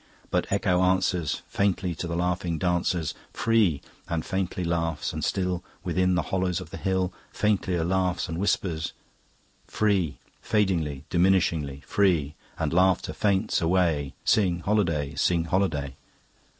[0.31, 6.15] But Echo answers Faintly to the laughing dancers, 'Free' and faintly laughs, and still, Within
[6.15, 8.93] the hollows of the hill, Faintlier laughs and whispers,
[9.67, 14.15] 'Free,' Fadingly, diminishingly: 'Free,' and laughter faints away...
[14.25, 15.13] Sing Holiday!
[15.13, 15.93] Sing Holiday!"